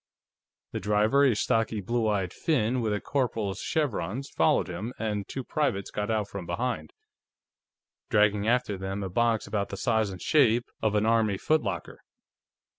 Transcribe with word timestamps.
The 0.71 0.79
driver, 0.79 1.23
a 1.25 1.35
stocky, 1.35 1.79
blue 1.79 2.07
eyed 2.07 2.33
Finn 2.33 2.81
with 2.81 2.91
a 2.91 2.99
corporal's 2.99 3.59
chevrons, 3.61 4.31
followed 4.31 4.67
him, 4.67 4.93
and 4.97 5.27
two 5.27 5.43
privates 5.43 5.91
got 5.91 6.09
out 6.09 6.27
from 6.27 6.47
behind, 6.47 6.91
dragging 8.09 8.47
after 8.47 8.79
them 8.79 9.03
a 9.03 9.09
box 9.09 9.45
about 9.45 9.69
the 9.69 9.77
size 9.77 10.09
and 10.09 10.19
shape 10.19 10.65
of 10.81 10.95
an 10.95 11.05
Army 11.05 11.37
footlocker. 11.37 11.97